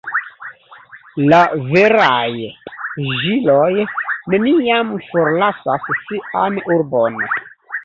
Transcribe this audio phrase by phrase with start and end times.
[1.33, 1.41] La
[1.73, 2.39] veraj
[3.03, 3.69] ĵiloj
[4.37, 7.25] neniam forlasas sian urbon.